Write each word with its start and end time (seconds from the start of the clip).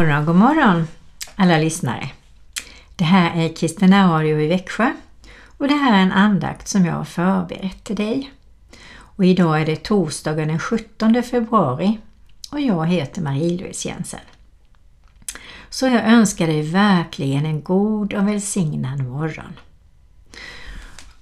morgon, 0.00 0.26
god 0.26 0.36
morgon 0.36 0.88
alla 1.36 1.58
lyssnare. 1.58 2.10
Det 2.96 3.04
här 3.04 3.44
är 3.44 3.56
Kristina 3.56 4.12
Radio 4.12 4.40
i 4.40 4.46
Växjö 4.46 4.92
och 5.58 5.68
det 5.68 5.74
här 5.74 5.98
är 5.98 6.02
en 6.02 6.12
andakt 6.12 6.68
som 6.68 6.84
jag 6.84 6.94
har 6.94 7.04
förberett 7.04 7.84
till 7.84 7.96
dig. 7.96 8.32
Och 8.92 9.24
idag 9.24 9.60
är 9.60 9.66
det 9.66 9.76
torsdagen 9.76 10.48
den 10.48 10.58
17 10.58 11.22
februari 11.22 11.98
och 12.50 12.60
jag 12.60 12.86
heter 12.86 13.22
Marie-Louise 13.22 13.88
Jensen. 13.88 14.20
Så 15.70 15.86
jag 15.86 16.04
önskar 16.04 16.46
dig 16.46 16.62
verkligen 16.62 17.46
en 17.46 17.62
god 17.62 18.14
och 18.14 18.28
välsignad 18.28 19.04
morgon. 19.04 19.52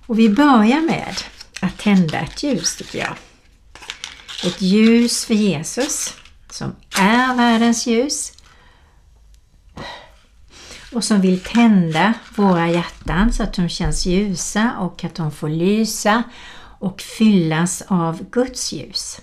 Och 0.07 0.19
vi 0.19 0.31
börjar 0.31 0.81
med 0.81 1.17
att 1.61 1.79
tända 1.79 2.19
ett 2.19 2.43
ljus 2.43 2.77
tycker 2.77 2.99
jag. 2.99 3.17
Ett 4.47 4.63
ljus 4.63 5.25
för 5.25 5.35
Jesus 5.35 6.15
som 6.51 6.75
är 6.99 7.35
världens 7.35 7.87
ljus 7.87 8.38
och 10.93 11.05
som 11.05 11.21
vill 11.21 11.41
tända 11.41 12.15
våra 12.37 12.69
hjärtan 12.69 13.33
så 13.33 13.43
att 13.43 13.55
de 13.55 13.69
känns 13.69 14.07
ljusa 14.07 14.73
och 14.79 15.05
att 15.05 15.15
de 15.15 15.33
får 15.33 15.49
lysa 15.49 16.23
och 16.79 17.01
fyllas 17.01 17.83
av 17.89 18.31
Guds 18.31 18.73
ljus. 18.73 19.21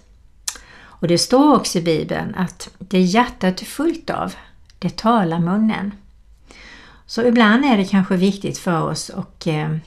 Och 0.77 1.07
det 1.07 1.17
står 1.17 1.55
också 1.55 1.77
i 1.77 1.81
Bibeln 1.81 2.35
att 2.35 2.69
det 2.80 3.02
hjärtat 3.02 3.61
är 3.61 3.66
fullt 3.66 4.09
av, 4.09 4.33
det 4.80 4.97
talar 4.97 5.39
munnen. 5.39 5.91
Så 7.05 7.23
ibland 7.23 7.66
är 7.66 7.77
det 7.77 7.85
kanske 7.85 8.16
viktigt 8.16 8.57
för 8.57 8.81
oss 8.81 9.09
att 9.09 9.47
eh, 9.47 9.77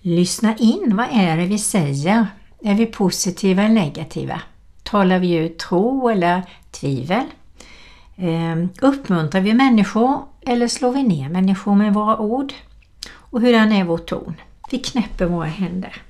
lyssna 0.00 0.56
in. 0.56 0.96
Vad 0.96 1.06
är 1.12 1.36
det 1.36 1.46
vi 1.46 1.58
säger? 1.58 2.26
Är 2.62 2.74
vi 2.74 2.86
positiva 2.86 3.62
eller 3.62 3.74
negativa? 3.74 4.40
Talar 4.82 5.18
vi 5.18 5.34
ut 5.34 5.58
tro 5.58 6.08
eller 6.08 6.42
tvivel? 6.70 7.24
Eh, 8.16 8.56
uppmuntrar 8.80 9.40
vi 9.40 9.54
människor 9.54 10.24
eller 10.40 10.68
slår 10.68 10.92
vi 10.92 11.02
ner 11.02 11.28
människor 11.28 11.74
med 11.74 11.94
våra 11.94 12.18
ord? 12.18 12.52
Och 13.12 13.40
hurdan 13.40 13.72
är 13.72 13.84
vår 13.84 13.98
ton? 13.98 14.34
Vi 14.70 14.78
knäpper 14.78 15.26
våra 15.26 15.46
händer. 15.46 16.02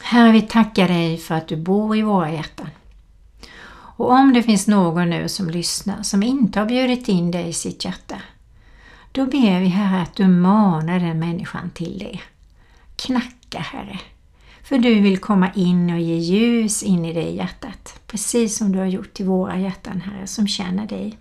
Herre, 0.00 0.32
vi 0.32 0.42
tackar 0.42 0.88
dig 0.88 1.18
för 1.18 1.34
att 1.34 1.48
du 1.48 1.56
bor 1.56 1.96
i 1.96 2.02
våra 2.02 2.32
hjärtan. 2.32 2.68
Och 3.96 4.10
om 4.10 4.32
det 4.32 4.42
finns 4.42 4.66
någon 4.66 5.10
nu 5.10 5.28
som 5.28 5.50
lyssnar 5.50 6.02
som 6.02 6.22
inte 6.22 6.58
har 6.58 6.66
bjudit 6.66 7.08
in 7.08 7.30
dig 7.30 7.48
i 7.48 7.52
sitt 7.52 7.84
hjärta, 7.84 8.16
då 9.12 9.26
ber 9.26 9.60
vi 9.60 9.66
Herre 9.66 10.02
att 10.02 10.14
du 10.14 10.26
manar 10.26 11.00
den 11.00 11.18
människan 11.18 11.70
till 11.70 11.98
det. 11.98 12.20
Knacka 12.96 13.58
Herre, 13.58 13.98
för 14.62 14.78
du 14.78 15.00
vill 15.00 15.18
komma 15.18 15.50
in 15.54 15.90
och 15.90 16.00
ge 16.00 16.16
ljus 16.16 16.82
in 16.82 17.04
i 17.04 17.12
det 17.12 17.30
hjärtat, 17.30 18.00
precis 18.06 18.56
som 18.56 18.72
du 18.72 18.78
har 18.78 18.86
gjort 18.86 19.20
i 19.20 19.24
våra 19.24 19.58
hjärtan 19.58 20.00
Herre 20.00 20.26
som 20.26 20.48
känner 20.48 20.86
dig. 20.86 21.18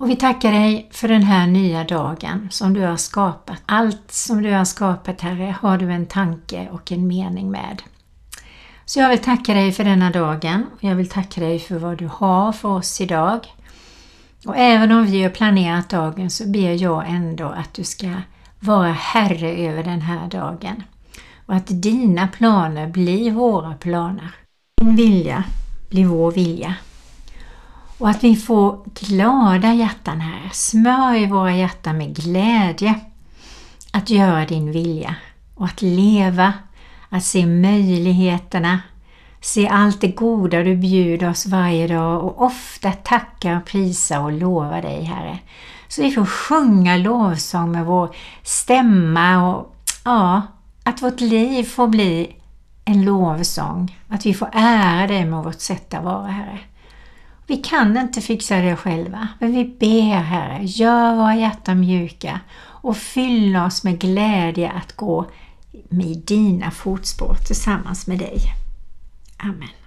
Och 0.00 0.10
vi 0.10 0.16
tackar 0.16 0.52
dig 0.52 0.88
för 0.92 1.08
den 1.08 1.22
här 1.22 1.46
nya 1.46 1.84
dagen 1.84 2.48
som 2.50 2.74
du 2.74 2.80
har 2.80 2.96
skapat. 2.96 3.62
Allt 3.66 4.12
som 4.12 4.42
du 4.42 4.52
har 4.52 4.64
skapat 4.64 5.20
Herre 5.20 5.56
har 5.60 5.78
du 5.78 5.92
en 5.92 6.06
tanke 6.06 6.68
och 6.72 6.92
en 6.92 7.06
mening 7.06 7.50
med. 7.50 7.82
Så 8.84 9.00
jag 9.00 9.08
vill 9.08 9.18
tacka 9.18 9.54
dig 9.54 9.72
för 9.72 9.84
denna 9.84 10.10
dagen 10.10 10.66
och 10.72 10.84
jag 10.84 10.94
vill 10.94 11.08
tacka 11.08 11.40
dig 11.40 11.58
för 11.58 11.78
vad 11.78 11.98
du 11.98 12.06
har 12.06 12.52
för 12.52 12.68
oss 12.68 13.00
idag. 13.00 13.46
Och 14.46 14.56
även 14.56 14.92
om 14.92 15.06
vi 15.06 15.22
har 15.22 15.30
planerat 15.30 15.88
dagen 15.88 16.30
så 16.30 16.48
ber 16.48 16.82
jag 16.82 17.08
ändå 17.08 17.48
att 17.48 17.74
du 17.74 17.84
ska 17.84 18.12
vara 18.60 18.92
Herre 18.92 19.50
över 19.50 19.84
den 19.84 20.00
här 20.00 20.28
dagen. 20.28 20.82
Och 21.46 21.54
att 21.54 21.82
dina 21.82 22.28
planer 22.28 22.88
blir 22.88 23.30
våra 23.30 23.74
planer. 23.74 24.30
Din 24.80 24.96
vilja 24.96 25.44
blir 25.88 26.06
vår 26.06 26.32
vilja. 26.32 26.74
Och 28.00 28.10
att 28.10 28.24
vi 28.24 28.36
får 28.36 28.78
glada 29.00 29.74
hjärtan 29.74 30.20
här. 30.20 30.50
Smörj 30.52 31.26
våra 31.26 31.56
hjärtan 31.56 31.98
med 31.98 32.16
glädje 32.16 32.94
att 33.92 34.10
göra 34.10 34.46
din 34.46 34.72
vilja 34.72 35.14
och 35.54 35.64
att 35.64 35.82
leva, 35.82 36.52
att 37.08 37.24
se 37.24 37.46
möjligheterna, 37.46 38.80
se 39.40 39.68
allt 39.68 40.00
det 40.00 40.08
goda 40.08 40.62
du 40.62 40.76
bjuder 40.76 41.30
oss 41.30 41.46
varje 41.46 41.86
dag 41.86 42.24
och 42.24 42.42
ofta 42.42 42.92
tacka, 42.92 43.60
prisa 43.66 44.20
och 44.20 44.32
lova 44.32 44.80
dig 44.80 45.02
Herre. 45.02 45.38
Så 45.88 46.02
vi 46.02 46.10
får 46.10 46.26
sjunga 46.26 46.96
lovsång 46.96 47.72
med 47.72 47.84
vår 47.84 48.14
stämma 48.42 49.48
och 49.48 49.74
ja, 50.04 50.42
att 50.82 51.02
vårt 51.02 51.20
liv 51.20 51.64
får 51.64 51.88
bli 51.88 52.36
en 52.84 53.04
lovsång. 53.04 53.98
Att 54.08 54.26
vi 54.26 54.34
får 54.34 54.48
ära 54.52 55.06
dig 55.06 55.24
med 55.24 55.44
vårt 55.44 55.60
sätt 55.60 55.94
att 55.94 56.04
vara 56.04 56.26
Herre. 56.26 56.58
Vi 57.50 57.56
kan 57.56 57.96
inte 57.96 58.20
fixa 58.20 58.56
det 58.56 58.76
själva, 58.76 59.28
men 59.38 59.52
vi 59.52 59.64
ber 59.64 60.20
Herre, 60.20 60.64
gör 60.64 61.14
våra 61.14 61.36
hjärtan 61.36 61.80
mjuka 61.80 62.40
och 62.60 62.96
fyll 62.96 63.56
oss 63.56 63.84
med 63.84 63.98
glädje 63.98 64.70
att 64.70 64.96
gå 64.96 65.30
i 65.90 66.14
dina 66.14 66.70
fotspår 66.70 67.34
tillsammans 67.46 68.06
med 68.06 68.18
dig. 68.18 68.40
Amen. 69.36 69.79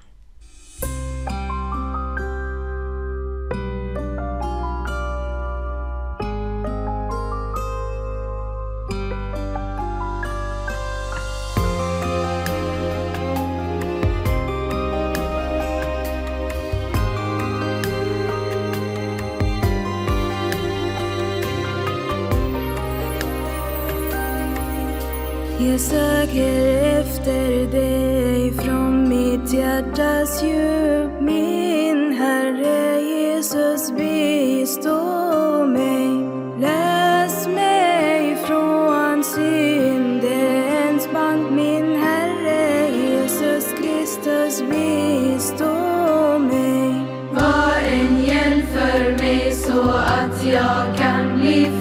Jag 25.74 25.82
söker 25.82 27.00
efter 27.00 27.72
dig 27.72 28.54
från 28.54 29.10
mitt 29.10 29.54
hjärtas 29.54 30.44
djup. 30.44 31.22
Min 31.22 32.14
Herre 32.14 33.02
Jesus 33.02 33.92
bistå 33.98 35.66
mig. 35.66 36.30
Läs 36.60 37.48
mig 37.48 38.38
från 38.46 39.24
syndens 39.24 41.12
band. 41.14 41.52
Min 41.52 41.96
Herre 41.96 42.90
Jesus 42.90 43.66
Kristus 43.78 44.64
bistå 44.70 45.74
mig. 46.40 47.06
Var 47.32 47.74
en 47.92 48.24
hjälp 48.24 48.66
för 48.74 49.24
mig 49.24 49.52
så 49.52 49.82
att 49.92 50.46
jag 50.46 50.98
kan 50.98 51.40
bli 51.40 51.73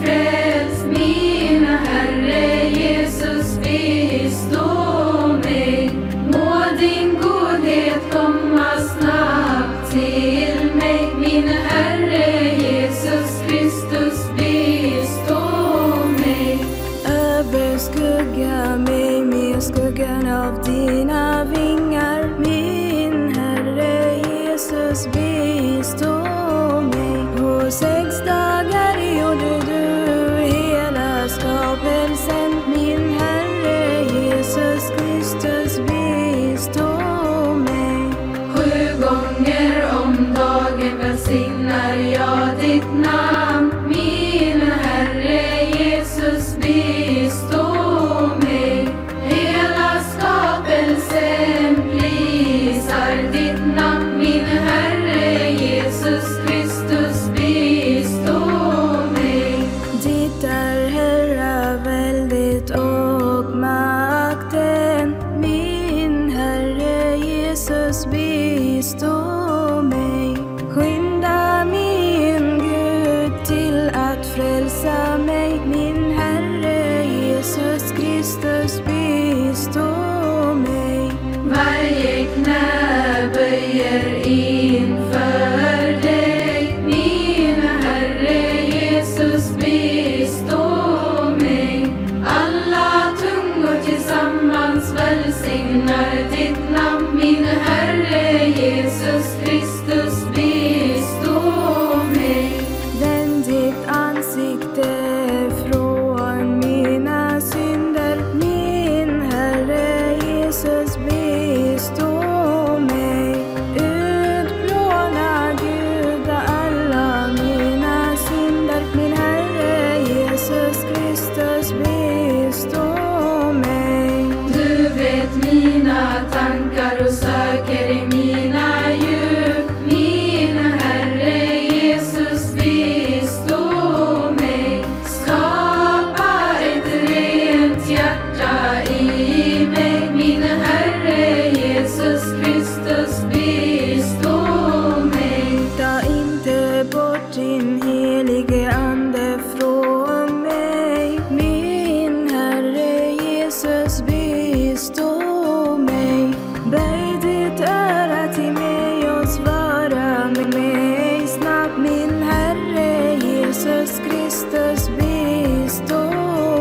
svara 159.33 160.31
mig 160.55 161.27
snabbt. 161.29 161.79
Min 161.79 162.23
Herre 162.23 163.15
Jesus 163.15 163.99
Kristus 163.99 164.91
bistå 164.99 166.11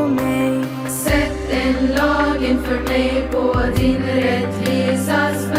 mig. 0.07 0.63
Sätt 0.89 1.51
en 1.51 1.88
lag 1.95 2.44
inför 2.50 2.79
mig 2.89 3.27
på 3.31 3.53
din 3.75 4.01
rättvisas 4.01 5.50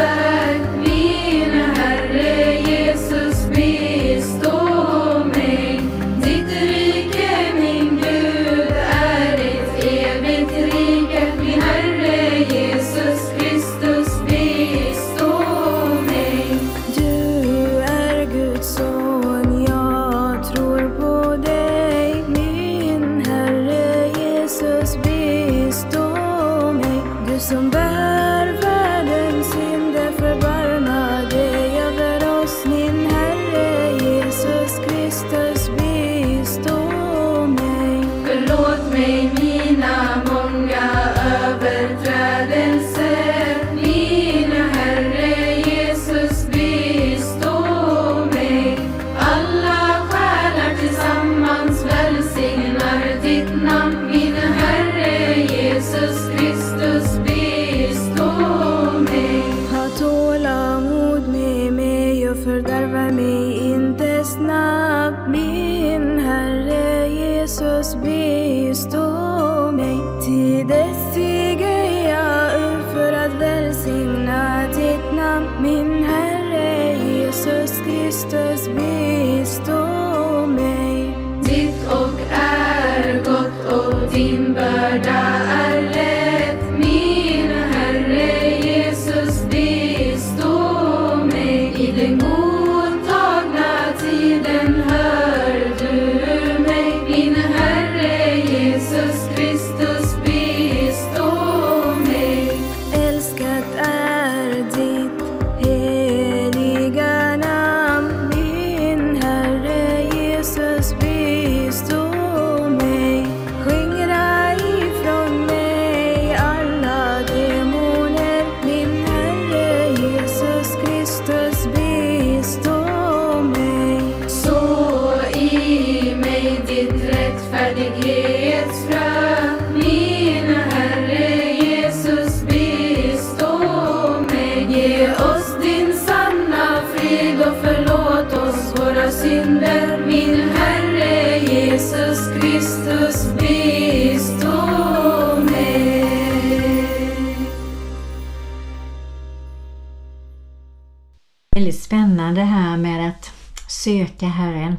till 154.23 154.31
Herren. 154.31 154.77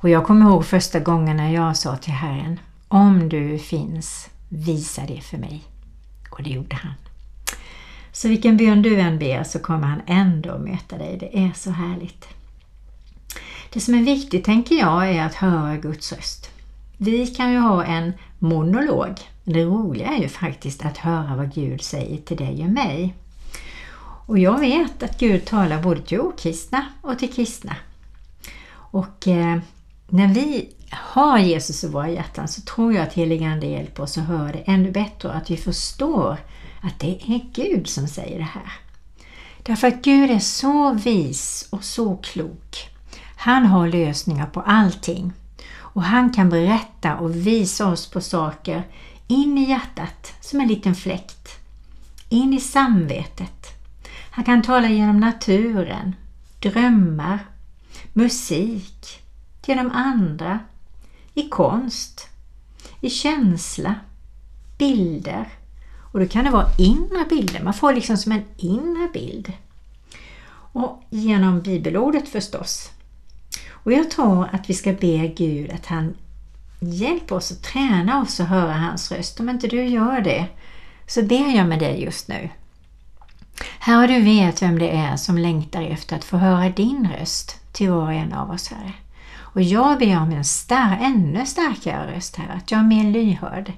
Och 0.00 0.08
jag 0.08 0.26
kommer 0.26 0.50
ihåg 0.50 0.64
första 0.64 1.00
gången 1.00 1.36
när 1.36 1.52
jag 1.52 1.76
sa 1.76 1.96
till 1.96 2.12
Herren, 2.12 2.60
om 2.88 3.28
du 3.28 3.58
finns, 3.58 4.28
visa 4.48 5.02
det 5.06 5.20
för 5.20 5.38
mig. 5.38 5.64
Och 6.30 6.42
det 6.42 6.50
gjorde 6.50 6.76
han. 6.76 6.92
Så 8.12 8.28
vilken 8.28 8.56
bön 8.56 8.82
du 8.82 9.00
än 9.00 9.18
ber 9.18 9.44
så 9.44 9.58
kommer 9.58 9.86
han 9.86 10.00
ändå 10.06 10.58
möta 10.58 10.98
dig. 10.98 11.16
Det 11.20 11.38
är 11.38 11.52
så 11.54 11.70
härligt. 11.70 12.28
Det 13.72 13.80
som 13.80 13.94
är 13.94 14.02
viktigt 14.02 14.44
tänker 14.44 14.74
jag 14.74 15.10
är 15.10 15.26
att 15.26 15.34
höra 15.34 15.76
Guds 15.76 16.12
röst. 16.12 16.50
Vi 16.98 17.26
kan 17.26 17.52
ju 17.52 17.58
ha 17.58 17.84
en 17.84 18.12
monolog. 18.38 19.14
Det 19.44 19.64
roliga 19.64 20.08
är 20.08 20.22
ju 20.22 20.28
faktiskt 20.28 20.84
att 20.84 20.98
höra 20.98 21.36
vad 21.36 21.54
Gud 21.54 21.82
säger 21.82 22.18
till 22.18 22.36
dig 22.36 22.64
och 22.64 22.70
mig. 22.70 23.14
Och 24.26 24.38
jag 24.38 24.60
vet 24.60 25.02
att 25.02 25.18
Gud 25.18 25.44
talar 25.44 25.82
både 25.82 26.00
till 26.00 26.20
okristna 26.20 26.86
och 27.02 27.18
till 27.18 27.32
kristna. 27.32 27.76
Och 28.94 29.28
eh, 29.28 29.58
när 30.08 30.34
vi 30.34 30.68
har 30.90 31.38
Jesus 31.38 31.84
i 31.84 31.88
våra 31.88 32.10
hjärtan 32.10 32.48
så 32.48 32.60
tror 32.60 32.94
jag 32.94 33.02
att 33.02 33.12
heligande 33.12 33.66
hjälper 33.66 34.02
oss 34.02 34.18
att 34.18 34.24
höra 34.24 34.52
det 34.52 34.62
ännu 34.66 34.90
bättre 34.90 35.28
och 35.28 35.36
att 35.36 35.50
vi 35.50 35.56
förstår 35.56 36.38
att 36.82 37.00
det 37.00 37.22
är 37.22 37.40
Gud 37.52 37.88
som 37.88 38.08
säger 38.08 38.38
det 38.38 38.44
här. 38.44 38.72
Därför 39.62 39.88
att 39.88 40.02
Gud 40.02 40.30
är 40.30 40.38
så 40.38 40.92
vis 40.92 41.68
och 41.70 41.84
så 41.84 42.16
klok. 42.16 42.88
Han 43.36 43.66
har 43.66 43.88
lösningar 43.88 44.46
på 44.46 44.60
allting. 44.60 45.32
Och 45.76 46.02
han 46.02 46.32
kan 46.32 46.50
berätta 46.50 47.16
och 47.16 47.34
visa 47.34 47.88
oss 47.88 48.10
på 48.10 48.20
saker 48.20 48.82
in 49.26 49.58
i 49.58 49.68
hjärtat 49.68 50.34
som 50.40 50.60
en 50.60 50.68
liten 50.68 50.94
fläkt. 50.94 51.48
In 52.28 52.54
i 52.54 52.60
samvetet. 52.60 53.68
Han 54.30 54.44
kan 54.44 54.62
tala 54.62 54.88
genom 54.88 55.20
naturen, 55.20 56.14
drömmar, 56.60 57.38
musik, 58.12 59.22
genom 59.66 59.90
andra, 59.90 60.58
i 61.34 61.48
konst, 61.48 62.28
i 63.00 63.10
känsla, 63.10 63.94
bilder 64.78 65.48
Och 66.12 66.20
då 66.20 66.26
kan 66.26 66.44
det 66.44 66.50
vara 66.50 66.70
inre 66.78 67.24
bilder. 67.28 67.62
Man 67.62 67.74
får 67.74 67.92
liksom 67.92 68.16
som 68.16 68.32
en 68.32 68.44
inre 68.56 69.08
bild. 69.12 69.52
Och 70.72 71.02
genom 71.10 71.60
bibelordet 71.60 72.28
förstås. 72.28 72.90
Och 73.70 73.92
jag 73.92 74.10
tror 74.10 74.48
att 74.52 74.70
vi 74.70 74.74
ska 74.74 74.92
be 74.92 75.28
Gud 75.36 75.70
att 75.70 75.86
han 75.86 76.14
hjälper 76.80 77.36
oss 77.36 77.52
att 77.52 77.62
träna 77.62 78.22
oss 78.22 78.40
att 78.40 78.48
höra 78.48 78.72
hans 78.72 79.12
röst. 79.12 79.40
Om 79.40 79.48
inte 79.48 79.66
du 79.66 79.84
gör 79.84 80.20
det 80.20 80.46
så 81.06 81.22
ber 81.22 81.56
jag 81.56 81.66
med 81.66 81.78
dig 81.78 82.02
just 82.02 82.28
nu. 82.28 82.48
Herre, 83.78 84.06
du 84.06 84.20
vet 84.20 84.62
vem 84.62 84.78
det 84.78 84.90
är 84.90 85.16
som 85.16 85.38
längtar 85.38 85.82
efter 85.82 86.16
att 86.16 86.24
få 86.24 86.36
höra 86.36 86.68
din 86.68 87.08
röst 87.18 87.63
till 87.74 87.90
var 87.90 88.02
och 88.02 88.12
en 88.12 88.32
av 88.32 88.50
oss, 88.50 88.68
Herre. 88.68 88.92
Och 89.36 89.62
jag 89.62 89.98
ber 89.98 90.20
om 90.20 90.32
en 90.32 90.44
star 90.44 90.98
ännu 91.00 91.46
starkare 91.46 92.16
röst, 92.16 92.36
Herre, 92.36 92.52
att 92.52 92.70
jag 92.70 92.80
är 92.80 92.84
mer 92.84 93.10
lyhörd. 93.10 93.72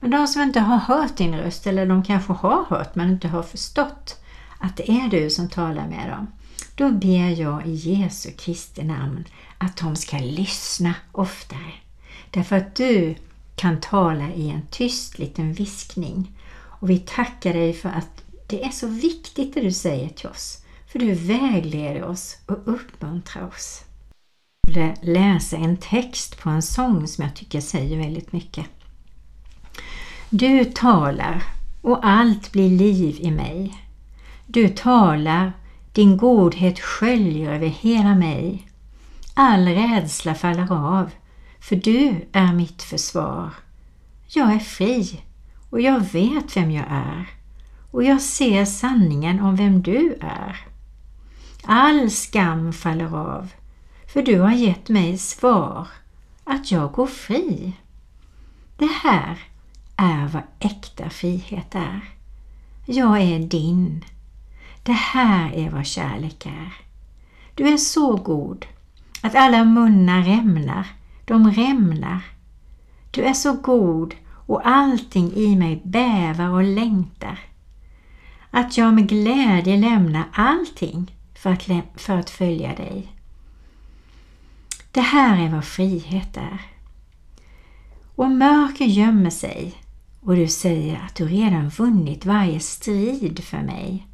Men 0.00 0.10
de 0.10 0.26
som 0.26 0.42
inte 0.42 0.60
har 0.60 0.76
hört 0.76 1.16
din 1.16 1.38
röst, 1.38 1.66
eller 1.66 1.86
de 1.86 2.02
kanske 2.02 2.32
har 2.32 2.64
hört 2.68 2.94
men 2.94 3.10
inte 3.10 3.28
har 3.28 3.42
förstått 3.42 4.20
att 4.58 4.76
det 4.76 4.90
är 4.90 5.08
du 5.08 5.30
som 5.30 5.48
talar 5.48 5.88
med 5.88 6.08
dem, 6.10 6.26
då 6.74 6.90
ber 6.90 7.40
jag 7.40 7.66
i 7.66 7.72
Jesu 7.72 8.30
Kristi 8.30 8.82
namn 8.82 9.24
att 9.58 9.76
de 9.76 9.96
ska 9.96 10.18
lyssna 10.18 10.94
oftare. 11.12 11.72
Därför 12.30 12.56
att 12.56 12.74
du 12.74 13.14
kan 13.56 13.80
tala 13.80 14.30
i 14.30 14.50
en 14.50 14.62
tyst 14.70 15.18
liten 15.18 15.52
viskning. 15.52 16.32
Och 16.52 16.90
vi 16.90 16.98
tackar 16.98 17.52
dig 17.52 17.72
för 17.72 17.88
att 17.88 18.24
det 18.46 18.64
är 18.64 18.70
så 18.70 18.86
viktigt 18.86 19.54
det 19.54 19.60
du 19.60 19.72
säger 19.72 20.08
till 20.08 20.28
oss. 20.28 20.64
För 20.92 20.98
du 20.98 21.14
vägleder 21.14 22.04
oss 22.04 22.38
och 22.46 22.58
uppmuntrar 22.64 23.46
oss. 23.46 23.84
Jag 24.62 24.72
skulle 24.72 25.12
läsa 25.12 25.56
en 25.56 25.76
text 25.76 26.42
på 26.42 26.50
en 26.50 26.62
sång 26.62 27.06
som 27.06 27.24
jag 27.24 27.34
tycker 27.34 27.60
säger 27.60 27.98
väldigt 27.98 28.32
mycket. 28.32 28.66
Du 30.30 30.64
talar 30.64 31.42
och 31.82 32.06
allt 32.06 32.52
blir 32.52 32.70
liv 32.70 33.16
i 33.20 33.30
mig. 33.30 33.84
Du 34.46 34.68
talar, 34.68 35.52
din 35.92 36.16
godhet 36.16 36.80
sköljer 36.80 37.52
över 37.52 37.66
hela 37.66 38.14
mig. 38.14 38.66
All 39.34 39.68
rädsla 39.68 40.34
faller 40.34 40.72
av, 40.72 41.10
för 41.60 41.76
du 41.76 42.26
är 42.32 42.52
mitt 42.52 42.82
försvar. 42.82 43.50
Jag 44.26 44.52
är 44.52 44.58
fri 44.58 45.20
och 45.70 45.80
jag 45.80 46.00
vet 46.00 46.56
vem 46.56 46.70
jag 46.70 46.86
är 46.88 47.28
och 47.90 48.04
jag 48.04 48.20
ser 48.20 48.64
sanningen 48.64 49.40
om 49.40 49.56
vem 49.56 49.82
du 49.82 50.18
är. 50.20 50.69
All 51.64 52.10
skam 52.10 52.72
faller 52.72 53.16
av, 53.16 53.48
för 54.06 54.22
du 54.22 54.40
har 54.40 54.52
gett 54.52 54.88
mig 54.88 55.18
svar 55.18 55.88
att 56.44 56.70
jag 56.70 56.92
går 56.92 57.06
fri. 57.06 57.72
Det 58.76 58.90
här 59.02 59.38
är 59.96 60.28
vad 60.28 60.42
äkta 60.58 61.10
frihet 61.10 61.74
är. 61.74 62.00
Jag 62.86 63.20
är 63.20 63.38
din. 63.38 64.04
Det 64.82 64.92
här 64.92 65.52
är 65.52 65.70
vad 65.70 65.86
kärlek 65.86 66.46
är. 66.46 66.72
Du 67.54 67.68
är 67.68 67.76
så 67.76 68.16
god 68.16 68.66
att 69.22 69.34
alla 69.34 69.64
munnar 69.64 70.22
rämnar, 70.22 70.86
de 71.24 71.50
rämnar. 71.50 72.20
Du 73.10 73.22
är 73.22 73.34
så 73.34 73.52
god 73.52 74.14
och 74.46 74.66
allting 74.66 75.32
i 75.32 75.56
mig 75.56 75.82
bävar 75.84 76.48
och 76.48 76.64
längtar. 76.64 77.38
Att 78.50 78.78
jag 78.78 78.94
med 78.94 79.08
glädje 79.08 79.76
lämnar 79.76 80.24
allting 80.32 81.19
för 81.40 81.50
att, 81.50 81.62
för 81.94 82.16
att 82.16 82.30
följa 82.30 82.74
dig. 82.74 83.12
Det 84.92 85.00
här 85.00 85.46
är 85.46 85.50
vad 85.50 85.64
frihet 85.64 86.36
är. 86.36 86.60
Och 88.14 88.30
mörker 88.30 88.84
gömmer 88.84 89.30
sig 89.30 89.74
och 90.20 90.36
du 90.36 90.48
säger 90.48 91.00
att 91.00 91.14
du 91.14 91.28
redan 91.28 91.68
vunnit 91.68 92.26
varje 92.26 92.60
strid 92.60 93.44
för 93.44 93.62
mig. 93.62 94.06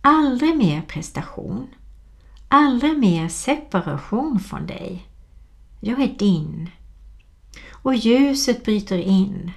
Aldrig 0.00 0.56
mer 0.56 0.82
prestation, 0.82 1.66
aldrig 2.48 2.98
mer 2.98 3.28
separation 3.28 4.40
från 4.40 4.66
dig. 4.66 5.08
Jag 5.80 6.00
är 6.02 6.18
din. 6.18 6.70
Och 7.70 7.94
ljuset 7.94 8.64
bryter 8.64 8.98
in. 8.98 9.52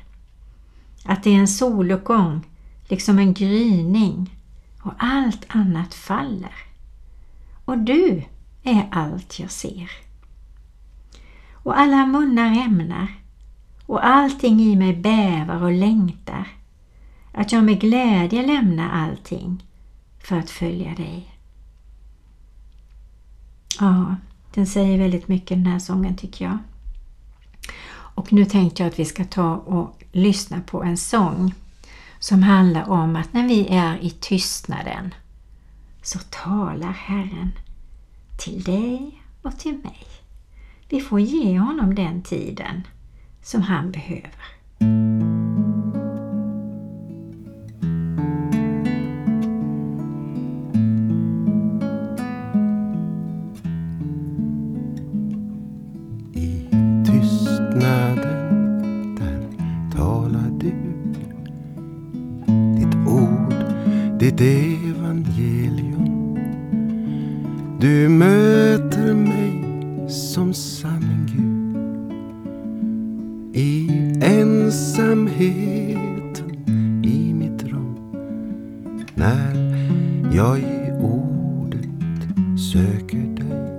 Att 1.05 1.23
det 1.23 1.29
är 1.29 1.39
en 1.39 1.47
soluppgång, 1.47 2.47
liksom 2.87 3.19
en 3.19 3.33
gryning 3.33 4.39
och 4.81 4.93
allt 4.97 5.45
annat 5.47 5.93
faller. 5.93 6.72
Och 7.65 7.77
du 7.77 8.23
är 8.63 8.87
allt 8.91 9.39
jag 9.39 9.51
ser. 9.51 9.91
Och 11.53 11.79
alla 11.79 12.05
munnar 12.05 12.65
ämnar 12.65 13.07
och 13.85 14.05
allting 14.05 14.59
i 14.61 14.75
mig 14.75 14.95
bävar 14.95 15.63
och 15.63 15.71
längtar. 15.71 16.47
Att 17.31 17.51
jag 17.51 17.63
med 17.63 17.79
glädje 17.79 18.45
lämnar 18.45 18.89
allting 18.89 19.63
för 20.19 20.39
att 20.39 20.49
följa 20.49 20.95
dig. 20.95 21.35
Ja, 23.79 24.15
den 24.53 24.67
säger 24.67 24.97
väldigt 24.97 25.27
mycket 25.27 25.57
den 25.57 25.65
här 25.65 25.79
sången 25.79 26.15
tycker 26.15 26.45
jag. 26.45 26.57
Och 28.15 28.33
nu 28.33 28.45
tänkte 28.45 28.83
jag 28.83 28.89
att 28.89 28.99
vi 28.99 29.05
ska 29.05 29.25
ta 29.25 29.55
och 29.55 30.03
lyssna 30.11 30.61
på 30.61 30.83
en 30.83 30.97
sång 30.97 31.53
som 32.19 32.43
handlar 32.43 32.89
om 32.89 33.15
att 33.15 33.33
när 33.33 33.47
vi 33.47 33.67
är 33.67 34.03
i 34.03 34.09
tystnaden 34.09 35.13
så 36.03 36.19
talar 36.19 36.91
Herren 36.91 37.51
till 38.37 38.63
dig 38.63 39.23
och 39.41 39.59
till 39.59 39.77
mig. 39.77 40.07
Vi 40.89 41.01
får 41.01 41.19
ge 41.19 41.59
honom 41.59 41.95
den 41.95 42.21
tiden 42.21 42.81
som 43.41 43.61
han 43.61 43.91
behöver. 43.91 45.12
Söker 82.71 83.17
dig 83.17 83.73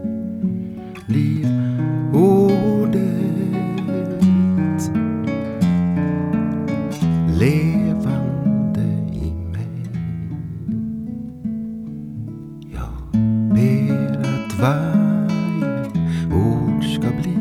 blir 1.07 1.47
ordet 2.13 3.03
levande 7.39 8.83
i 9.13 9.33
mig. 9.53 9.69
Jag 12.73 13.21
ber 13.55 14.21
att 14.21 14.61
varje 14.61 15.85
ord 16.35 16.85
ska 16.85 17.09
bli 17.23 17.39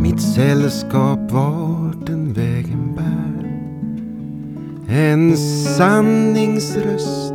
mitt 0.00 0.20
sällskap 0.20 1.32
vart 1.32 2.06
den 2.06 2.32
vägen 2.32 2.94
bär. 2.96 3.50
En 4.88 5.36
sanningsröst 5.76 7.25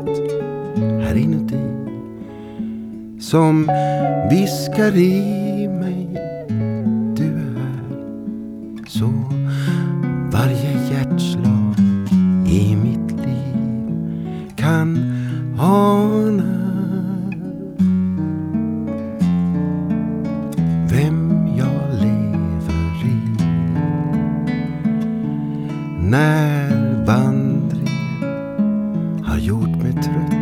som 3.32 3.70
viskar 4.30 4.98
i 4.98 5.68
mig 5.68 6.08
du 7.16 7.24
är 7.24 7.60
här. 7.60 7.84
Så 8.88 9.14
varje 10.32 10.72
hjärtslag 10.92 11.76
i 12.48 12.76
mitt 12.76 13.12
liv 13.12 13.92
kan 14.56 14.98
ana 15.60 16.58
vem 20.90 21.48
jag 21.58 21.82
lever 22.02 23.06
i. 23.06 23.08
När 26.10 27.06
vandringen 27.06 29.24
har 29.24 29.38
gjort 29.38 29.76
mig 29.84 29.94
trött 29.94 30.41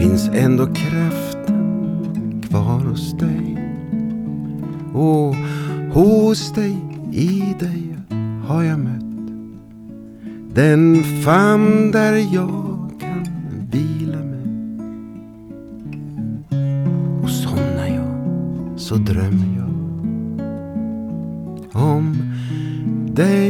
finns 0.00 0.28
ändå 0.28 0.66
kraften 0.66 2.42
kvar 2.48 2.80
hos 2.80 3.12
dig. 3.12 3.56
Och 4.94 5.34
hos 5.92 6.52
dig, 6.52 6.76
i 7.12 7.54
dig 7.58 7.96
har 8.46 8.62
jag 8.62 8.78
mött 8.78 9.30
den 10.54 11.04
famn 11.24 11.90
där 11.90 12.34
jag 12.34 12.90
kan 13.00 13.26
vila 13.70 14.18
mig. 14.18 14.46
Och 17.22 17.30
somnar 17.30 17.86
jag 17.86 18.80
så 18.80 18.94
drömmer 18.94 19.56
jag 19.56 19.70
om 21.82 22.16
dig 23.14 23.49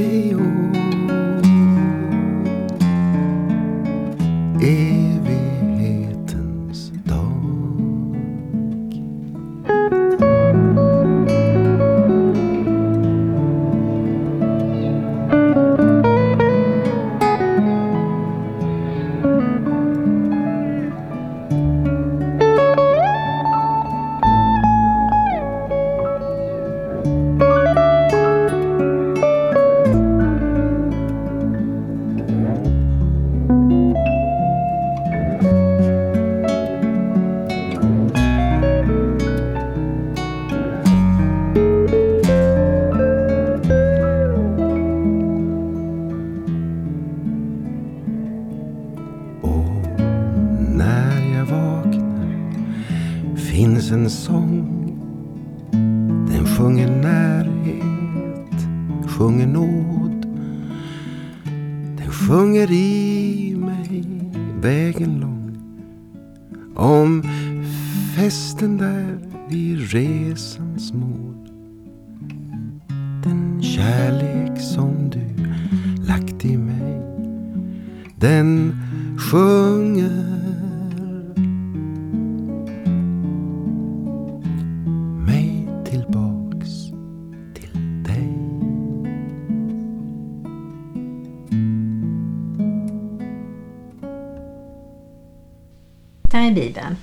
tiden 96.71 96.97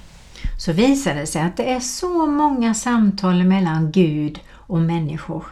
så 0.58 0.74
visar 0.74 1.16
det 1.16 1.28
sig 1.28 1.42
att 1.42 1.58
det 1.58 1.72
är 1.72 1.80
så 1.80 2.26
många 2.26 2.74
samtal 2.74 3.44
mellan 3.44 3.92
Gud 3.92 4.40
och 4.50 4.80
människor. 4.80 5.46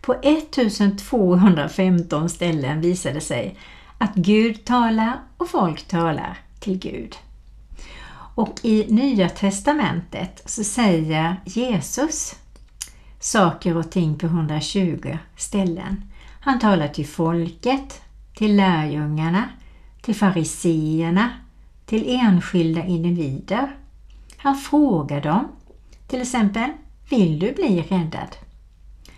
På 0.00 0.14
1215 0.14 2.28
ställen 2.28 2.80
visar 2.80 3.12
det 3.12 3.20
sig 3.20 3.58
att 3.98 4.14
Gud 4.14 4.64
talar 4.64 5.20
och 5.36 5.48
folk 5.48 5.88
talar 5.88 6.38
till 6.60 6.78
Gud. 6.78 7.16
Och 8.34 8.54
i 8.62 8.86
Nya 8.88 9.28
Testamentet 9.28 10.42
så 10.44 10.64
säger 10.64 11.36
Jesus 11.44 12.34
saker 13.20 13.76
och 13.76 13.90
ting 13.90 14.18
på 14.18 14.26
120 14.26 15.18
ställen. 15.36 16.04
Han 16.40 16.58
talar 16.58 16.88
till 16.88 17.06
folket, 17.06 18.00
till 18.34 18.56
lärjungarna, 18.56 19.48
till 20.02 20.14
fariseerna, 20.14 21.30
till 21.88 22.20
enskilda 22.20 22.84
individer. 22.84 23.76
Han 24.36 24.56
frågar 24.56 25.20
dem, 25.20 25.48
till 26.06 26.20
exempel, 26.20 26.70
vill 27.10 27.38
du 27.38 27.52
bli 27.52 27.82
räddad? 27.82 28.36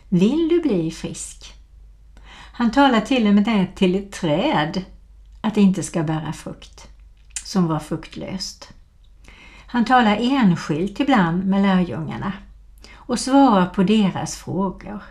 Vill 0.08 0.48
du 0.48 0.60
bli 0.60 0.90
frisk? 0.90 1.52
Han 2.52 2.70
talar 2.70 3.00
till 3.00 3.26
och 3.26 3.34
med 3.34 3.74
till 3.74 3.94
ett 3.94 4.12
träd 4.12 4.84
att 5.40 5.54
det 5.54 5.60
inte 5.60 5.82
ska 5.82 6.02
bära 6.02 6.32
frukt, 6.32 6.88
som 7.44 7.66
var 7.66 7.78
fruktlöst. 7.78 8.72
Han 9.66 9.84
talar 9.84 10.16
enskilt 10.20 11.00
ibland 11.00 11.44
med 11.44 11.62
lärjungarna 11.62 12.32
och 12.94 13.18
svarar 13.18 13.66
på 13.66 13.82
deras 13.82 14.36
frågor. 14.36 15.02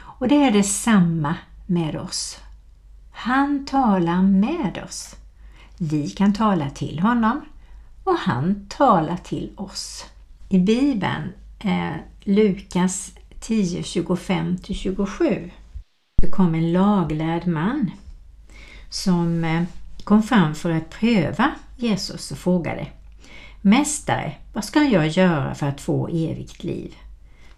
Och 0.00 0.28
det 0.28 0.44
är 0.44 0.50
detsamma 0.50 1.34
med 1.66 1.96
oss. 1.96 2.38
Han 3.12 3.66
talar 3.66 4.22
med 4.22 4.84
oss. 4.84 5.14
Vi 5.80 6.10
kan 6.10 6.32
tala 6.32 6.70
till 6.70 7.00
honom 7.00 7.40
och 8.04 8.16
han 8.16 8.66
talar 8.68 9.16
till 9.16 9.52
oss. 9.56 10.04
I 10.48 10.58
Bibeln, 10.58 11.32
eh, 11.58 11.96
Lukas 12.20 13.12
10, 13.40 13.82
25-27, 13.82 15.50
så 16.22 16.30
kom 16.30 16.54
en 16.54 16.72
laglärd 16.72 17.46
man 17.46 17.90
som 18.90 19.44
eh, 19.44 19.62
kom 20.04 20.22
fram 20.22 20.54
för 20.54 20.70
att 20.70 20.90
pröva 20.90 21.50
Jesus 21.76 22.30
och 22.30 22.38
frågade 22.38 22.86
Mästare, 23.60 24.34
vad 24.52 24.64
ska 24.64 24.82
jag 24.82 25.08
göra 25.08 25.54
för 25.54 25.66
att 25.66 25.80
få 25.80 26.08
evigt 26.08 26.64
liv? 26.64 26.94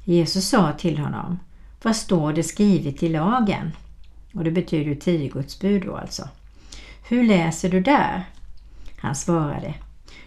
Jesus 0.04 0.48
sa 0.48 0.72
till 0.72 0.98
honom 0.98 1.38
Vad 1.82 1.96
står 1.96 2.32
det 2.32 2.42
skrivet 2.42 3.02
i 3.02 3.08
lagen? 3.08 3.70
Och 4.34 4.44
det 4.44 4.50
betyder 4.50 4.84
ju 4.84 4.94
tio 4.94 5.28
Guds 5.28 5.60
bud 5.60 5.82
då 5.82 5.96
alltså. 5.96 6.28
Hur 7.10 7.24
läser 7.24 7.68
du 7.68 7.80
där? 7.80 8.24
Han 8.96 9.14
svarade 9.14 9.74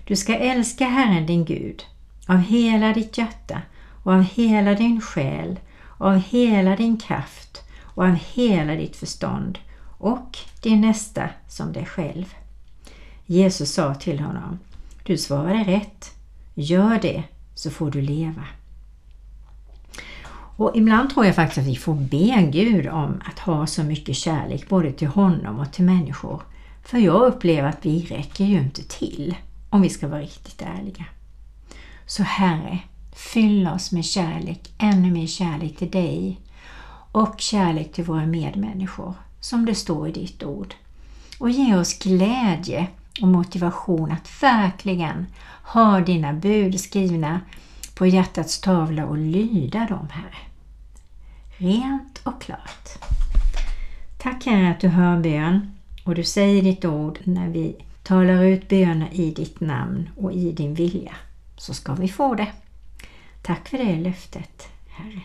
Du 0.07 0.15
ska 0.15 0.35
älska 0.35 0.85
Herren 0.85 1.25
din 1.25 1.45
Gud 1.45 1.85
av 2.27 2.37
hela 2.37 2.93
ditt 2.93 3.17
hjärta 3.17 3.61
och 4.03 4.13
av 4.13 4.23
hela 4.23 4.73
din 4.73 5.01
själ 5.01 5.59
och 5.81 6.07
av 6.07 6.15
hela 6.15 6.75
din 6.75 6.97
kraft 6.97 7.61
och 7.81 8.03
av 8.03 8.15
hela 8.33 8.75
ditt 8.75 8.95
förstånd 8.95 9.59
och 9.97 10.37
din 10.61 10.81
nästa 10.81 11.29
som 11.47 11.73
dig 11.73 11.85
själv. 11.85 12.33
Jesus 13.25 13.73
sa 13.73 13.95
till 13.95 14.19
honom 14.19 14.59
Du 15.03 15.17
svarade 15.17 15.63
rätt. 15.63 16.11
Gör 16.53 16.99
det 17.01 17.23
så 17.55 17.69
får 17.69 17.91
du 17.91 18.01
leva. 18.01 18.45
Och 20.57 20.71
ibland 20.75 21.09
tror 21.09 21.25
jag 21.25 21.35
faktiskt 21.35 21.57
att 21.57 21.73
vi 21.73 21.75
får 21.75 21.95
be 21.95 22.49
Gud 22.51 22.87
om 22.87 23.21
att 23.25 23.39
ha 23.39 23.67
så 23.67 23.83
mycket 23.83 24.15
kärlek 24.15 24.69
både 24.69 24.91
till 24.91 25.07
honom 25.07 25.59
och 25.59 25.71
till 25.71 25.85
människor. 25.85 26.41
För 26.83 26.97
jag 26.97 27.21
upplever 27.21 27.69
att 27.69 27.85
vi 27.85 28.05
räcker 28.05 28.45
ju 28.45 28.59
inte 28.59 28.83
till 28.83 29.35
om 29.69 29.81
vi 29.81 29.89
ska 29.89 30.07
vara 30.07 30.21
riktigt 30.21 30.61
ärliga. 30.61 31.05
Så 32.05 32.23
Herre, 32.23 32.79
fyll 33.15 33.67
oss 33.67 33.91
med 33.91 34.05
kärlek, 34.05 34.73
ännu 34.77 35.11
mer 35.11 35.27
kärlek 35.27 35.77
till 35.77 35.91
dig 35.91 36.39
och 37.11 37.41
kärlek 37.41 37.93
till 37.93 38.03
våra 38.03 38.25
medmänniskor, 38.25 39.13
som 39.39 39.65
det 39.65 39.75
står 39.75 40.09
i 40.09 40.11
ditt 40.11 40.43
ord. 40.43 40.73
Och 41.39 41.49
ge 41.49 41.75
oss 41.75 41.99
glädje 41.99 42.87
och 43.21 43.27
motivation 43.27 44.11
att 44.11 44.43
verkligen 44.43 45.25
ha 45.63 45.99
dina 45.99 46.33
bud 46.33 46.79
skrivna 46.79 47.39
på 47.95 48.05
hjärtats 48.05 48.61
tavla 48.61 49.05
och 49.05 49.17
lyda 49.17 49.79
dem, 49.79 50.07
här. 50.11 50.37
Rent 51.57 52.21
och 52.23 52.41
klart. 52.41 52.89
Tack 54.17 54.45
Herre 54.45 54.71
att 54.71 54.79
du 54.79 54.87
hör 54.87 55.19
bön 55.19 55.71
och 56.03 56.15
du 56.15 56.23
säger 56.23 56.61
ditt 56.61 56.85
ord 56.85 57.19
när 57.23 57.49
vi 57.49 57.75
talar 58.03 58.43
ut 58.43 58.69
böner 58.69 59.09
i 59.11 59.31
ditt 59.31 59.59
namn 59.59 60.09
och 60.17 60.33
i 60.33 60.51
din 60.51 60.73
vilja, 60.73 61.15
så 61.57 61.73
ska 61.73 61.93
vi 61.93 62.07
få 62.07 62.35
det. 62.35 62.51
Tack 63.41 63.69
för 63.69 63.77
det 63.77 63.95
löftet, 63.95 64.67
Herre. 64.87 65.21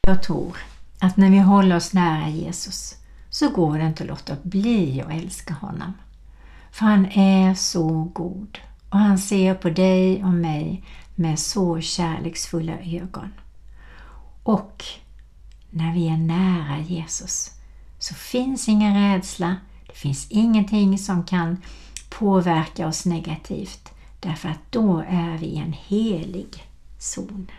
Jag 0.00 0.22
tror 0.22 0.56
att 0.98 1.16
när 1.16 1.30
vi 1.30 1.38
håller 1.38 1.76
oss 1.76 1.92
nära 1.92 2.28
Jesus 2.28 2.94
så 3.30 3.50
går 3.50 3.78
det 3.78 3.86
inte 3.86 4.02
att 4.02 4.08
låta 4.08 4.36
bli 4.42 5.02
att 5.02 5.12
älska 5.12 5.54
honom. 5.54 5.92
För 6.70 6.84
han 6.84 7.06
är 7.06 7.54
så 7.54 7.88
god 8.14 8.58
och 8.90 8.98
han 8.98 9.18
ser 9.18 9.54
på 9.54 9.70
dig 9.70 10.24
och 10.24 10.32
mig 10.32 10.84
med 11.14 11.38
så 11.38 11.80
kärleksfulla 11.80 12.72
ögon. 12.78 13.32
Och 14.42 14.84
när 15.70 15.94
vi 15.94 16.08
är 16.08 16.16
nära 16.16 16.78
Jesus 16.78 17.50
så 17.98 18.14
finns 18.14 18.68
ingen 18.68 19.12
rädsla, 19.12 19.56
det 19.98 20.02
finns 20.02 20.26
ingenting 20.30 20.98
som 20.98 21.24
kan 21.24 21.62
påverka 22.08 22.86
oss 22.86 23.06
negativt 23.06 23.88
därför 24.20 24.48
att 24.48 24.72
då 24.72 25.04
är 25.08 25.38
vi 25.38 25.46
i 25.46 25.58
en 25.58 25.72
helig 25.72 26.64
zon. 26.98 27.50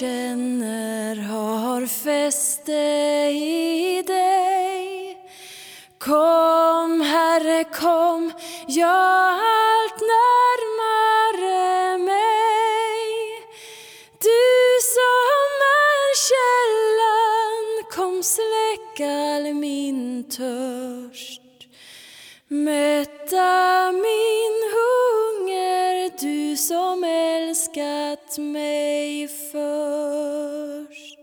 Känner 0.00 1.16
har 1.16 1.86
fäste 1.86 2.72
i 3.32 4.02
dig. 4.06 5.16
Kom, 5.98 7.00
Herre, 7.00 7.64
kom, 7.64 8.32
jag 8.68 8.88
allt 8.90 10.00
närmare 10.14 11.98
mig. 11.98 13.02
Du 14.18 14.54
som 14.94 15.50
är 15.86 16.06
källan, 16.28 17.84
kom, 17.92 18.22
släck 18.22 19.00
all 19.00 19.54
min 19.54 20.24
törst. 20.24 21.40
Mätta 22.48 23.92
min 23.92 24.63
som 26.68 27.04
älskat 27.04 28.38
mig 28.38 29.28
först. 29.28 31.18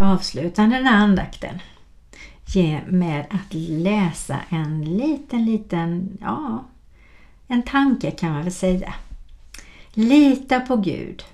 Avslutande 0.00 0.76
den 0.76 0.86
här 0.86 1.02
andakten 1.04 1.60
med 2.86 3.26
att 3.30 3.54
läsa 3.54 4.36
en 4.48 4.84
liten, 4.84 5.44
liten, 5.44 6.18
ja, 6.20 6.64
en 7.46 7.62
tanke 7.62 8.10
kan 8.10 8.32
man 8.32 8.42
väl 8.42 8.52
säga. 8.52 8.94
Lita 9.92 10.60
på 10.60 10.76
Gud. 10.76 11.24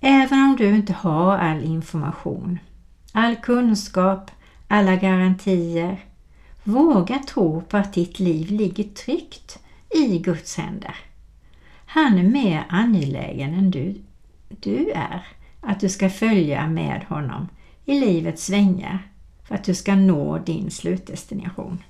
Även 0.00 0.38
om 0.38 0.56
du 0.58 0.68
inte 0.68 0.92
har 0.92 1.38
all 1.38 1.64
information, 1.64 2.58
all 3.12 3.36
kunskap, 3.36 4.30
alla 4.68 4.96
garantier. 4.96 6.04
Våga 6.64 7.18
tro 7.18 7.60
på 7.60 7.76
att 7.76 7.92
ditt 7.92 8.18
liv 8.18 8.50
ligger 8.50 8.84
tryggt 8.84 9.58
i 9.90 10.18
Guds 10.18 10.56
händer. 10.56 11.05
Han 11.96 12.18
är 12.18 12.22
mer 12.22 12.64
angelägen 12.68 13.54
än 13.54 13.70
du, 13.70 13.94
du 14.48 14.90
är 14.90 15.26
att 15.60 15.80
du 15.80 15.88
ska 15.88 16.10
följa 16.10 16.66
med 16.66 17.04
honom 17.08 17.48
i 17.84 18.00
livets 18.00 18.44
svängar 18.44 19.08
för 19.44 19.54
att 19.54 19.64
du 19.64 19.74
ska 19.74 19.94
nå 19.94 20.38
din 20.38 20.70
slutdestination. 20.70 21.82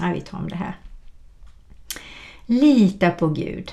Ja, 0.00 0.12
vi 0.14 0.20
tar 0.20 0.38
om 0.38 0.48
det 0.48 0.56
här. 0.56 0.76
Lita 2.46 3.10
på 3.10 3.28
Gud, 3.28 3.72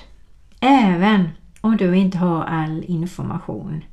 även 0.60 1.28
om 1.60 1.76
du 1.76 1.96
inte 1.96 2.18
har 2.18 2.44
all 2.44 2.84
information 2.84 3.84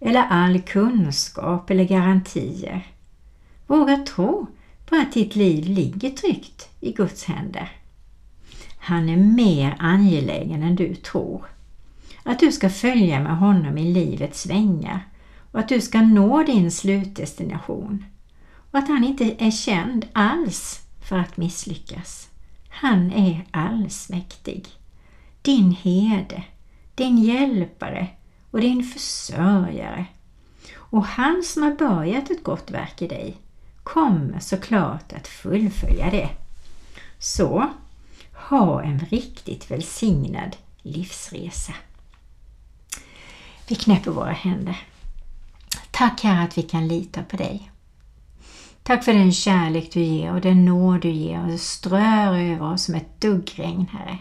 eller 0.00 0.22
all 0.22 0.60
kunskap 0.60 1.70
eller 1.70 1.84
garantier. 1.84 2.86
Våga 3.66 3.96
tro 3.96 4.46
på 4.86 4.96
att 4.96 5.12
ditt 5.12 5.36
liv 5.36 5.64
ligger 5.64 6.10
tryggt 6.10 6.68
i 6.80 6.92
Guds 6.92 7.24
händer. 7.24 7.83
Han 8.84 9.08
är 9.08 9.16
mer 9.16 9.76
angelägen 9.78 10.62
än 10.62 10.76
du 10.76 10.94
tror. 10.94 11.46
Att 12.22 12.38
du 12.38 12.52
ska 12.52 12.70
följa 12.70 13.20
med 13.20 13.38
honom 13.38 13.78
i 13.78 13.92
livets 13.92 14.42
svängar 14.42 15.08
och 15.52 15.60
att 15.60 15.68
du 15.68 15.80
ska 15.80 16.00
nå 16.02 16.42
din 16.42 16.70
slutdestination 16.70 18.04
och 18.70 18.78
att 18.78 18.88
han 18.88 19.04
inte 19.04 19.34
är 19.38 19.50
känd 19.50 20.06
alls 20.12 20.80
för 21.08 21.18
att 21.18 21.36
misslyckas. 21.36 22.28
Han 22.68 23.12
är 23.12 23.46
allsmäktig, 23.50 24.66
din 25.42 25.70
herde, 25.70 26.42
din 26.94 27.18
hjälpare 27.18 28.08
och 28.50 28.60
din 28.60 28.84
försörjare. 28.84 30.06
Och 30.76 31.04
han 31.04 31.42
som 31.44 31.62
har 31.62 31.72
börjat 31.72 32.30
ett 32.30 32.44
gott 32.44 32.70
verk 32.70 33.02
i 33.02 33.08
dig 33.08 33.36
kommer 33.82 34.38
såklart 34.38 35.12
att 35.12 35.28
fullfölja 35.28 36.10
det. 36.10 36.28
Så, 37.18 37.70
ha 38.48 38.82
en 38.82 38.98
riktigt 38.98 39.70
välsignad 39.70 40.56
livsresa. 40.82 41.72
Vi 43.68 43.74
knäpper 43.74 44.10
våra 44.10 44.32
händer. 44.32 44.76
Tack 45.90 46.22
Herre 46.22 46.42
att 46.42 46.58
vi 46.58 46.62
kan 46.62 46.88
lita 46.88 47.22
på 47.22 47.36
dig. 47.36 47.70
Tack 48.82 49.04
för 49.04 49.12
den 49.12 49.32
kärlek 49.32 49.92
du 49.92 50.00
ger 50.00 50.32
och 50.32 50.40
den 50.40 50.64
nåd 50.64 51.00
du 51.00 51.10
ger 51.10 51.52
och 51.52 51.60
strör 51.60 52.38
över 52.38 52.72
oss 52.72 52.84
som 52.84 52.94
ett 52.94 53.20
duggregn, 53.20 53.86
Herre. 53.92 54.18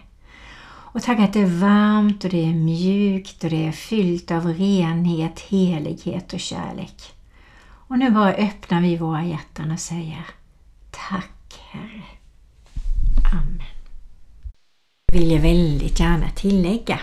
Och 0.66 1.02
tack 1.02 1.20
att 1.20 1.34
det 1.34 1.40
är 1.40 1.60
varmt 1.60 2.24
och 2.24 2.30
det 2.30 2.46
är 2.46 2.54
mjukt 2.54 3.44
och 3.44 3.50
det 3.50 3.68
är 3.68 3.72
fyllt 3.72 4.32
av 4.32 4.48
renhet, 4.48 5.40
helighet 5.40 6.34
och 6.34 6.40
kärlek. 6.40 7.14
Och 7.66 8.00
nu 8.00 8.12
bara 8.12 8.34
öppnar 8.34 8.82
vi 8.82 8.98
våra 8.98 9.26
hjärtan 9.26 9.72
och 9.72 9.80
säger 9.80 10.26
Tack 10.92 11.60
Herre. 11.72 12.04
Amen. 13.32 13.73
Jag 15.14 15.20
vill 15.20 15.32
jag 15.32 15.42
väldigt 15.42 16.00
gärna 16.00 16.30
tillägga 16.36 17.00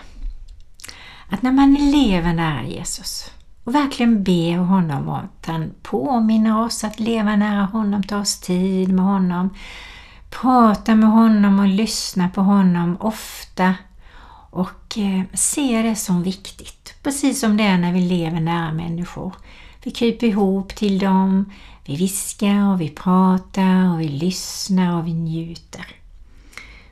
att 1.28 1.42
när 1.42 1.52
man 1.52 1.74
lever 1.74 2.32
nära 2.32 2.64
Jesus 2.64 3.30
och 3.64 3.74
verkligen 3.74 4.24
ber 4.24 4.56
honom 4.56 5.08
att 5.08 5.46
han 5.46 5.70
påminner 5.82 6.64
oss 6.64 6.84
att 6.84 7.00
leva 7.00 7.36
nära 7.36 7.64
honom, 7.64 8.02
ta 8.02 8.18
oss 8.18 8.40
tid 8.40 8.92
med 8.92 9.04
honom, 9.04 9.50
prata 10.30 10.94
med 10.94 11.10
honom 11.10 11.60
och 11.60 11.68
lyssna 11.68 12.28
på 12.28 12.40
honom 12.40 12.96
ofta 13.00 13.74
och 14.50 14.98
eh, 14.98 15.22
se 15.34 15.82
det 15.82 15.96
som 15.96 16.22
viktigt. 16.22 16.94
Precis 17.02 17.40
som 17.40 17.56
det 17.56 17.64
är 17.64 17.78
när 17.78 17.92
vi 17.92 18.00
lever 18.00 18.40
nära 18.40 18.72
människor. 18.72 19.34
Vi 19.82 19.90
kryper 19.90 20.26
ihop 20.26 20.74
till 20.74 20.98
dem, 20.98 21.52
vi 21.84 21.96
viskar 21.96 22.72
och 22.72 22.80
vi 22.80 22.88
pratar 22.88 23.92
och 23.92 24.00
vi 24.00 24.08
lyssnar 24.08 24.96
och 24.96 25.06
vi 25.06 25.14
njuter. 25.14 25.99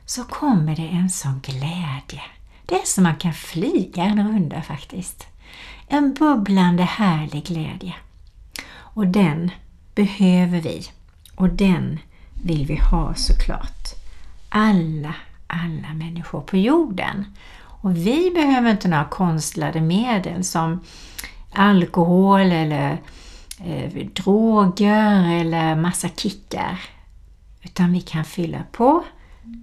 Så 0.09 0.25
kommer 0.25 0.77
det 0.77 0.89
en 0.89 1.11
sån 1.11 1.41
glädje. 1.41 2.23
Det 2.67 2.75
är 2.75 2.85
som 2.85 3.05
man 3.05 3.17
kan 3.17 3.33
flyga 3.33 4.03
en 4.03 4.29
runda 4.29 4.63
faktiskt. 4.63 5.27
En 5.89 6.15
bubblande 6.15 6.83
härlig 6.83 7.45
glädje. 7.45 7.95
Och 8.71 9.07
den 9.07 9.51
behöver 9.95 10.61
vi 10.61 10.87
och 11.35 11.49
den 11.49 11.99
vill 12.45 12.67
vi 12.67 12.77
ha 12.77 13.15
såklart. 13.15 13.89
Alla, 14.49 15.15
alla 15.47 15.95
människor 15.95 16.41
på 16.41 16.57
jorden. 16.57 17.25
Och 17.61 17.97
vi 17.97 18.31
behöver 18.35 18.71
inte 18.71 18.89
några 18.89 19.05
konstlade 19.05 19.81
medel 19.81 20.45
som 20.45 20.81
alkohol 21.53 22.53
eller 22.53 22.99
eh, 23.65 24.07
droger 24.07 25.41
eller 25.41 25.77
massa 25.77 26.09
kickar. 26.09 26.81
Utan 27.63 27.93
vi 27.93 28.01
kan 28.01 28.25
fylla 28.25 28.63
på 28.73 29.05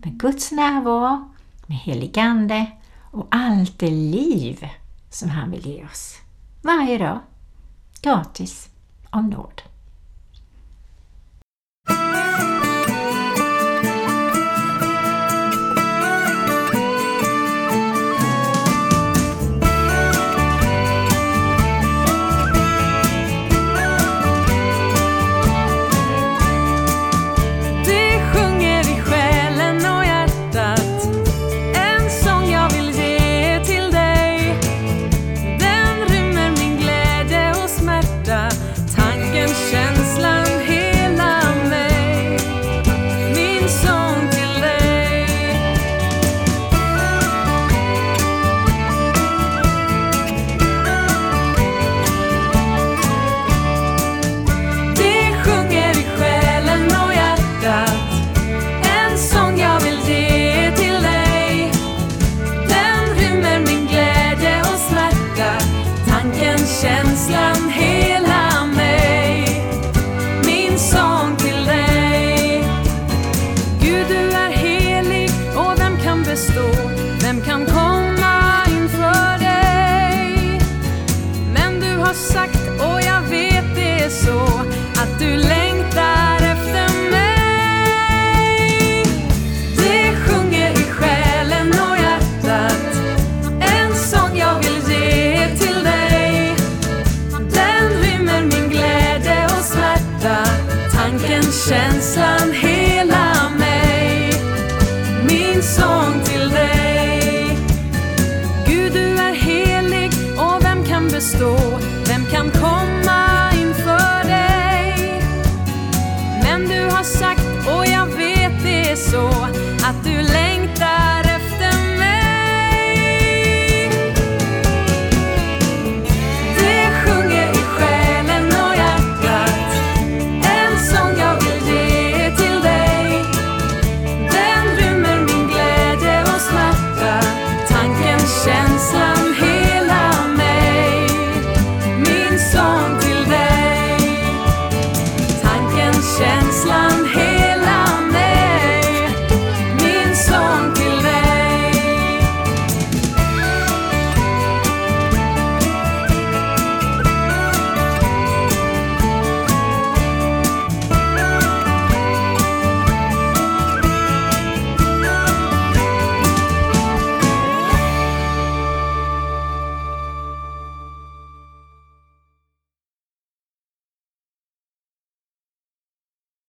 med 0.04 0.18
Guds 0.20 0.52
närvaro, 0.52 1.34
med 1.68 1.78
heligande 1.78 2.72
och 3.12 3.28
allt 3.32 3.80
det 3.80 3.92
liv 3.92 4.68
som 5.10 5.30
han 5.30 5.52
vill 5.52 5.66
ge 5.66 5.86
oss. 5.86 6.16
Varje 6.62 6.98
dag. 6.98 7.20
Gratis. 8.02 8.70
Om 9.10 9.30
nåd. 9.30 9.62